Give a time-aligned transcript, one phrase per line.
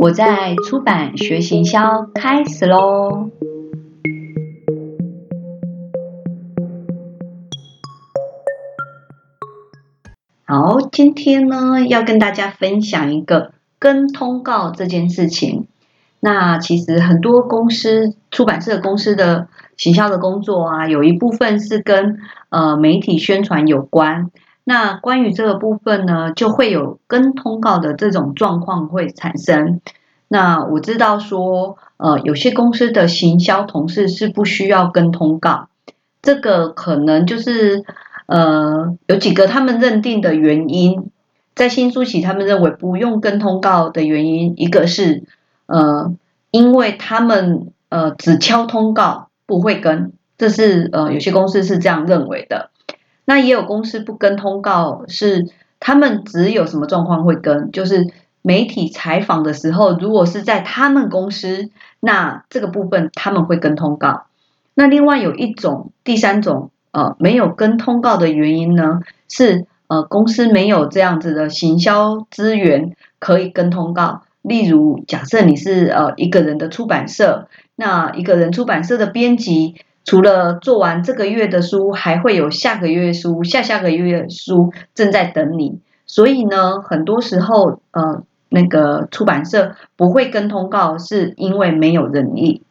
[0.00, 3.28] 我在出版学行销，开始喽！
[10.46, 15.66] 好，今天呢要跟大家分享一个跟通告这件事情。
[16.20, 22.16] 那其实很多公司、出版社公司的行销的工作啊，有一部分是跟
[22.48, 24.30] 呃媒体宣传有关。
[24.70, 29.80] 那关于这个部分呢，就会有跟通告的这种状况会产生。
[30.28, 35.66] 那我知道说，呃，有些公司的行销同事是不需要跟通告，
[36.22, 37.82] 这个可能就是
[38.26, 41.10] 呃有几个他们认定的原因，
[41.56, 45.24] 在新书起他们认为不用跟通告的原因，一个是
[45.66, 46.14] 呃
[46.52, 52.70] 因为他们呃只敲通告不会跟，这是呃有些公司是这样认为的。
[53.30, 55.46] 那也有公司不跟通告，是
[55.78, 58.12] 他们只有什么状况会跟，就是
[58.42, 64.24] 媒体采访的时候，如果是在他们公司，那这个部分他们会跟通告。
[64.74, 74.22] 那另外有一种第三种，呃，没有跟通告的原因呢，是呃公司没有这样子的行销资源可以跟通告。
[74.42, 79.76] 例如，假设你是呃一个人的出版社，那一个人出版社的编辑。
[80.10, 85.78] 除了做完这个月的书，还会有下个月书、下下个月书正在等你。
[86.04, 92.64] 所以呢，很多时候，呃，那个出版社不会跟通告，是因为没有人力、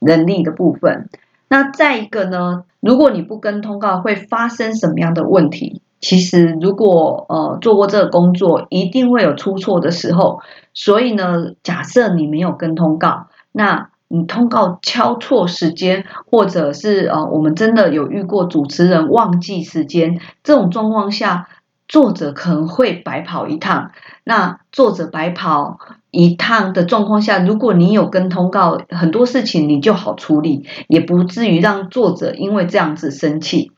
[0.00, 1.08] 人力的部分。
[1.48, 5.80] 那再一个呢，如果你不跟通告，会发生什么样的问题？
[5.98, 10.42] 其实，如果呃做过这个工作，一定会有出错的时候。
[10.74, 13.91] 所以呢，假设你没有跟通告，那。
[14.14, 21.48] 你通告敲错时间，或者是呃，我们真的有遇过主持人忘记时间这种状况下，
[21.88, 23.92] 作者可能会白跑一趟。
[24.22, 25.78] 那作者白跑
[26.10, 33.72] 一趟的状况下，如果你有跟通告，很多事情你就好处理，也不至于让作者因为这样子生气。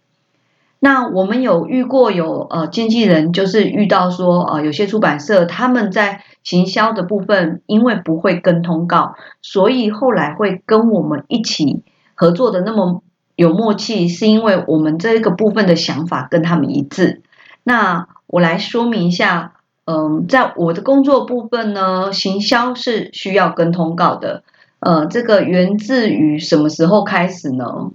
[0.81, 11.83] 那我们有遇过有呃经纪人，就是遇到说呃有些出版社他们在行销的部分，因为不会跟通告，所以后来会跟我们一起
[12.15, 13.03] 合作的那么
[13.35, 17.23] 有默契，是因为我们这个部分的想法跟他们一致。
[17.65, 19.55] 那我来说明一下，
[19.87, 24.45] 嗯，在我的工作部分呢，行销是需要跟通告的。
[24.79, 27.91] 呃，这个源自于什么时候开始呢？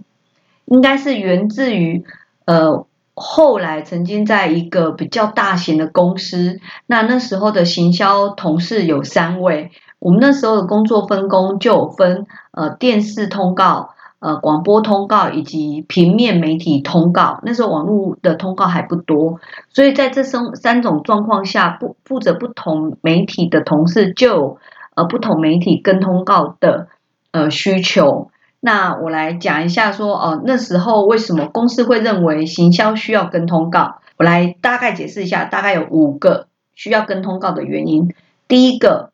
[0.65, 2.03] 应该是源自于。
[2.45, 2.87] 呃，
[3.19, 17.41] 后来曾经在一个比较大型的公司，那那时候的行销同事有三位，我们那时候的工作分工就分呃电视通告、呃广播通告以及平面媒体通告。
[17.43, 19.41] 那时候网络的通告还不多，
[19.73, 24.57] 所以在这三三种状况下，不负责不同媒体的同事就
[24.95, 26.87] 呃不同媒体跟通告的
[27.31, 28.31] 呃需求。
[28.61, 34.01] 那我来讲一下，说哦，那时候为什么公司会认为行销需要跟通告？
[34.17, 38.13] 我来大概解释一下，大概有五个需要跟通告的原因。
[38.49, 39.11] 第一个，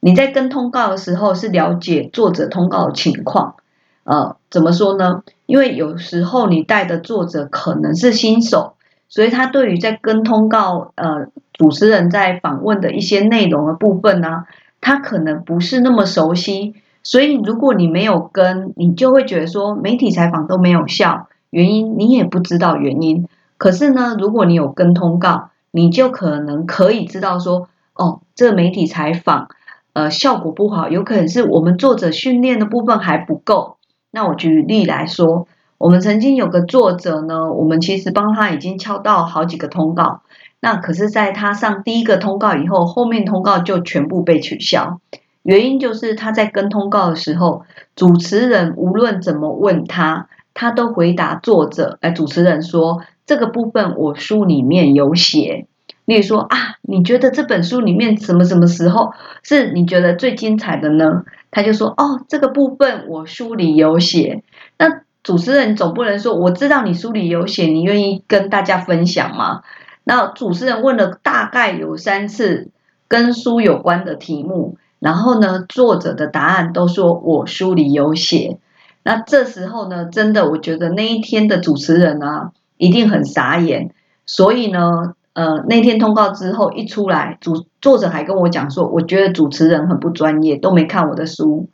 [0.00, 3.56] 你在跟通告的时候是了解作者通告的情况。
[4.04, 5.22] 呃，怎么说呢？
[5.44, 8.76] 因为有时候你带的作者可能是新手，
[9.10, 14.44] 所以他对于在跟通告，呃，主持人在访问的一些内容的部分呢，
[14.80, 16.76] 他可能不是那么熟悉。
[17.08, 23.28] 所以，如果你没有跟，你就会觉得说媒体采访都没有效，原因你也不知道原因。
[23.58, 29.46] 可是呢，如果你有跟通告，你就可能可以知道说，哦，这个媒体采访，
[29.92, 33.76] 呃，效果不好，有可能是我们作者训练的部分还不够。
[34.10, 35.46] 那我举例来说，
[35.78, 40.22] 我们曾经有个作者呢，我们其实帮他已经敲到好几个通告，
[40.58, 44.98] 那可是在他上第一个通告以后，后面通告就全部被取消。
[45.46, 47.62] 原因就是他在跟通告的时候，
[47.94, 51.98] 主持人无论怎么问他，他都回答作者。
[52.00, 55.68] 哎，主持人说这个部分我书里面有写。
[56.04, 59.12] 例如说啊，你觉得这本书里面什么什么时候
[59.44, 61.24] 是你觉得最精彩的呢？
[61.52, 64.42] 他就说哦，这个部分我书里有写。
[64.78, 69.62] 那主持人总不能说我知道你书里有写，你愿意跟大家分享吗？
[70.02, 72.72] 那主持人问了大概有三次
[73.06, 74.76] 跟书有关的题目。
[75.06, 78.58] 然后呢，作者的答案都说我书里有写。
[79.04, 83.94] 那这时候呢，真的我觉得那一天的主持人啊，一定很傻眼。
[84.26, 91.68] 所以呢，呃，那天通告之后一出来，主作者还跟我讲说，我觉得主持人很不专业，都没看我的书。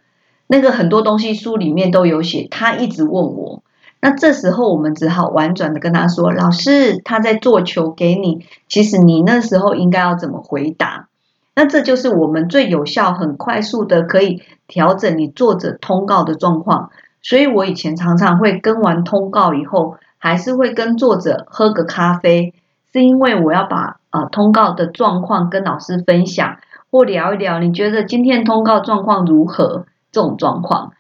[0.47, 3.63] 那个很多东西书里面都有写，他一直问我。
[4.03, 11.09] 那这时候我们只好婉转的跟他说，老师他在做球给你，其实你那时候应该要怎么回答？
[11.55, 16.91] 那这就是我们最有效、很快速的可以调整你作者通告的状况。
[17.21, 22.55] 所以我以前常常会跟完通告以后，还是会跟作者喝个咖啡，
[22.93, 26.59] 是因为我要把呃通告的状况跟老师分享
[26.91, 27.59] 或聊一聊。
[27.59, 29.87] 你觉得今天通告状况如何？
[30.15, 30.93] 这种状况，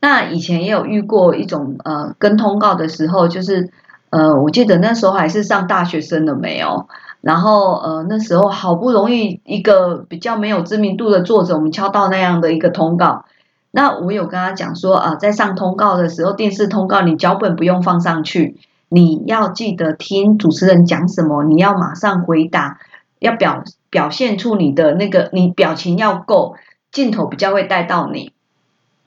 [0.00, 3.72] 那以前也有遇过一种呃跟通告的时候，就是
[4.10, 6.86] 呃我记得那时候还是上大学生了没有。
[7.20, 13.24] 然后，呃，那时候好不容易一个比较没有知名度的作者，我们敲到那样的一个通告。
[13.70, 18.56] 那我有跟他讲说，啊，在上通告的时候，电视通告你脚本不用放上去，
[18.88, 22.78] 你要记得听主持人讲什么，你要马上回答，
[23.18, 26.56] 要表表现出你的那个，你表情要够，
[26.90, 28.32] 镜头比较会带到你。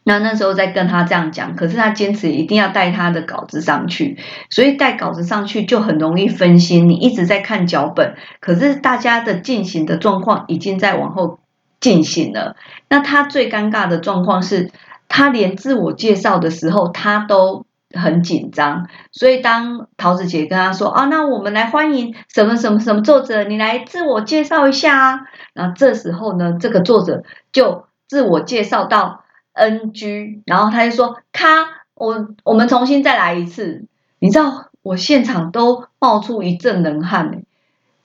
[0.05, 4.17] 那那时候在跟他这样讲，可是他坚持一定要带他的稿子上去，
[4.49, 6.89] 所以带稿子上去就很容易分心。
[6.89, 11.39] 你一直在看脚本，可是大家的进行的状况已经在往后
[11.79, 12.57] 进行了。
[12.89, 14.71] 那他最尴尬的状况是，
[15.07, 18.89] 他连自我介绍的时候他都很紧张。
[19.13, 25.19] 所以当桃子姐跟他说：“啊，那我们来欢迎什么什么什么作者，你来自我介绍一下啊。”
[25.55, 27.23] 然后这时候呢，这个作者
[27.53, 29.22] 就自我介绍到。
[29.53, 31.47] NG，然后他就说：“咔，
[31.95, 33.85] 我我们重新再来一次。”
[34.19, 37.43] 你知道，我现场都冒出一阵冷汗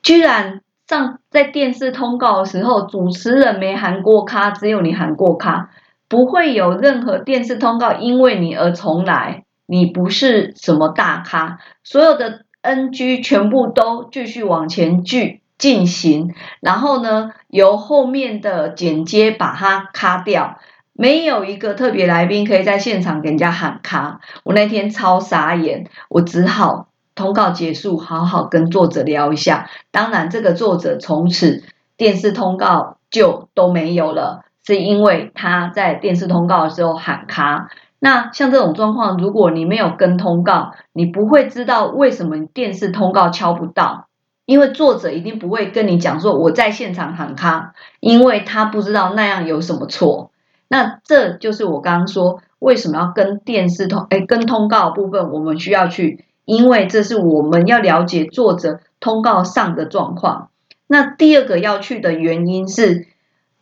[0.03, 5.71] 居然上在电视通告的时候，主持人没喊过咔，只有你喊过咔，
[6.09, 9.45] 不会有任何电视通告因为你而重来。
[9.71, 20.59] 你不是什么大咖，所有的 NG 全部都继续往前进进行，然后呢，由后面的剪接把它卡掉。
[21.01, 29.71] 没有一个特别来宾可以在现场给人家喊卡，我那天超傻眼，我只好通告结束，好好跟作者聊一下。
[29.93, 31.63] 当然，这个作者从此
[31.97, 37.71] 电视通告就都没有了，是因为他在电视通告的时候喊卡。
[38.01, 44.09] 那像这种状况，如果你没有跟通告，你不会知道为什么电视通告敲不到，
[44.47, 50.33] 因为作者一定不会跟你讲说我在现场喊卡，因为他不知道那样有什么错。
[50.71, 60.51] 那这就是我刚刚说为什么要跟电视通哎跟通告部分，我们需要去，因为这是我们要了解作者通告上的状况。
[60.87, 63.07] 那第二个要去的原因是，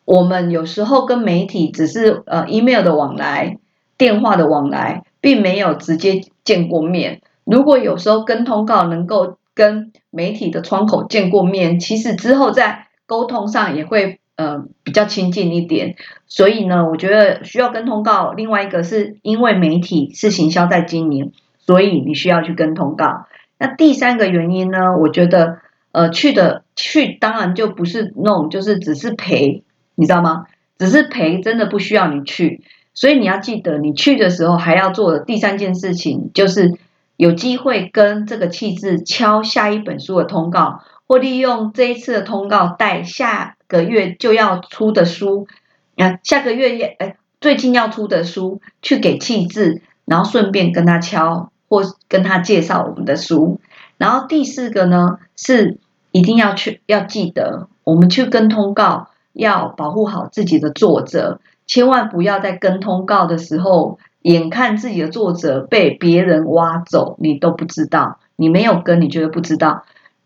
[0.05, 3.59] 我们有时候跟媒体只是呃 email 的往来、
[3.97, 7.23] 电话的往来，并没有直接见过面。
[7.45, 14.19] 如果有时候跟通告能够跟媒体的窗口见过面，其实之后在沟通上也会。
[14.37, 15.97] 呃，比较亲近一点，
[16.27, 18.33] 所以呢，我觉得需要跟通告。
[18.33, 23.27] 另外一个是因为媒体是行销在经营，所以你需要去跟通告。
[23.59, 25.59] 那第三个原因呢，我觉得
[25.93, 29.63] 呃去的去当然就不是那种就是只是陪，
[29.95, 30.45] 你知道吗？
[30.79, 32.61] 只是陪真的不需要你去，
[32.93, 36.75] 所以你要记得你去的时候还要做的第三件事情，就是
[37.17, 43.55] 有机会跟这个气质敲下一本书的通告，或利用这一次的通告带下。
[43.69, 45.49] 个月就要出的书，
[45.97, 53.61] 啊，下个月也哎，最近要出的书，去给气质，然后顺便跟他敲或跟他介绍我们的书。
[53.99, 55.79] 然后第四个呢，是
[56.13, 69.83] 一定要去要记得，我们去跟通告要保护好自己的作者，千万不要在跟通告的时候，眼看自己的作者被别人挖走，你都不知道，你没有跟，你觉得不知道，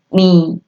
[0.09, 0.61] 你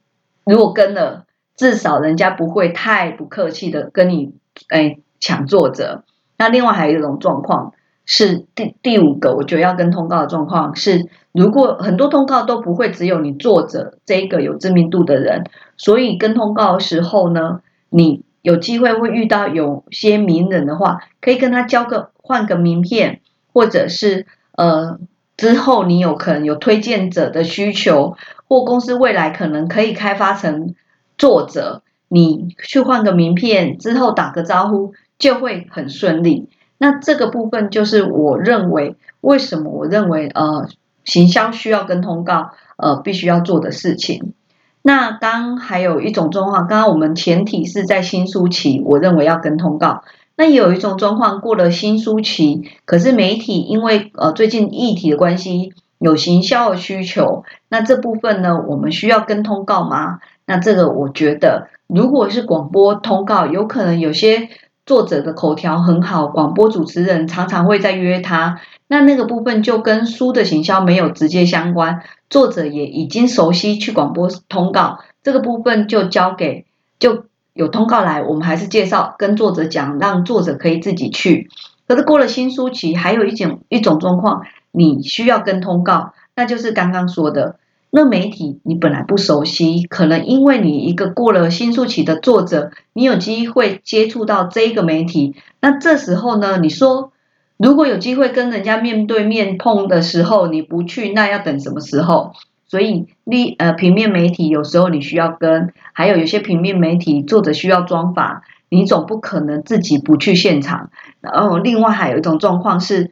[0.46, 1.26] 如果跟了。
[1.56, 4.34] 至少人家不会太不客气的跟你
[4.70, 6.04] 哎抢作者。
[6.36, 7.74] 那另外还有一种状况
[8.06, 15.44] 是第第五个，我觉得要跟通告的状况是，如果很多通告都不会只有你作者这一个有知名度的人，
[15.78, 23.22] 所以跟通告的时候呢，你有机会会遇到有些名人的话，可以跟他交个换个名片，
[23.54, 24.98] 或者是呃
[25.38, 28.18] 之后你有可能有推荐者的需求，
[28.54, 30.76] 或公司未来可能可以开发成。
[31.16, 36.50] 作者，你去换个名片之后打个招呼就会很顺利。
[36.80, 40.68] 那这个部分就是我认为为什么我认为呃
[41.04, 44.34] 行销需要跟通告呃必须要做的事情。
[44.82, 50.04] 那刚还有一种状况，刚刚我们前提是在新书期，我认为要跟通告。
[50.36, 60.20] 那有一种状况过了新书期，可是媒体因为呃最近议题的关系有行销的需求，那这部分呢我们需要跟通告吗？
[60.46, 64.50] 那这个我觉得，如果是广播通告，有可能有些
[64.86, 68.60] 作者的口条很好，广播主持人常常会在约他。
[68.88, 76.66] 那那个部分就跟书的行销没有直接相关，作者也已经熟悉去广播通告，这个部分就交给
[77.00, 81.50] 就有通告来，我们还是介绍跟作者讲，让作者可以自己去。
[81.88, 87.58] 可是过了新书期，还有一种一种状况，你需要跟通告，那就是刚刚说的，
[87.90, 97.14] 那媒体你本来不熟悉，可能因为你一个过了新书期的作者，你有机会接触到这个媒体，那这时候呢，你说
[97.56, 102.34] 如果有机会跟人家面对面碰的时候，你不去，那要等什么时候？
[102.66, 110.90] 所以，立呃平面媒体有时候你需要跟，还有有些平面媒体作者需要装法，你总不可能自己不去现场。
[111.22, 113.12] 然后，另外还有一种状况是，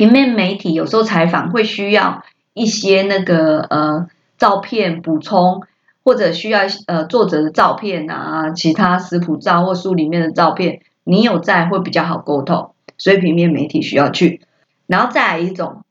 [0.00, 4.06] 平面媒体有时候采访会需要一些那个呃
[4.38, 5.60] 照片补充，
[6.02, 12.70] 或者需要呃作者的照片啊，其他食谱照或书里面的照片，你有在会比较好沟通。
[12.96, 14.40] 所以平面媒体需要去。
[14.86, 15.84] 然后再来一种，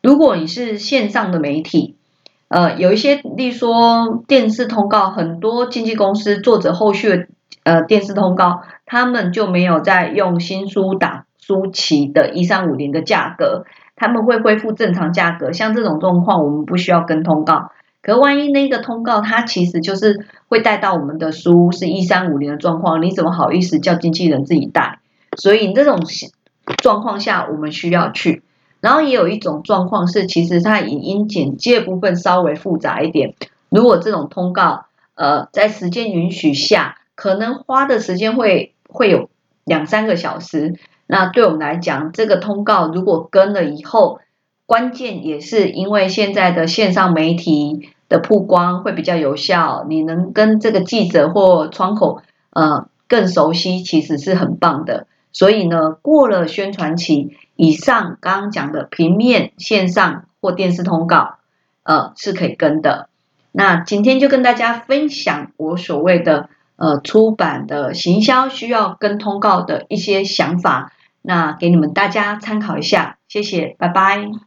[0.00, 1.96] 如果你是线上的媒体。
[2.46, 7.26] 呃，有一些，例如说电视通告，很多经纪公司作者后续
[7.64, 15.52] 呃电视通告，他们就没有在用新书打书期的一三五零的价格，他们会恢复正常价格。
[15.52, 17.70] 像这种状况，我们不需要跟通告。
[18.02, 24.98] 可万一那个通告它其实就是会带到我们的书是一三五零的状况，你怎么好意思叫经纪人自己带？
[25.36, 26.00] 所以这种
[26.78, 28.42] 状况下，我们需要去。
[28.80, 33.34] 然后也有一种状况是，其实它影音简介部分稍微复杂一点。
[33.68, 39.30] 如果这种通告，呃，在时间允许下，可能花的时间会会有
[39.64, 40.74] 两三个小时。
[41.06, 44.20] 那对我们来讲，这个通告如果跟了以后，
[44.66, 55.06] 关键也是因为现在的线上媒体的曝光会比较有效，你能跟这个记者或窗口呃更熟悉，其实是很棒的。
[55.32, 57.36] 所以呢，过了宣传期。
[57.58, 61.36] 以上刚刚讲的平面、线上或电视通告，
[61.84, 63.08] 呃，是可以跟的。
[63.50, 70.92] 那今天就跟大家分享我所谓的呃出版的行销需要跟通告的一些想法，
[71.22, 73.18] 那给你们大家参考一下。
[73.28, 74.45] 谢谢，拜拜。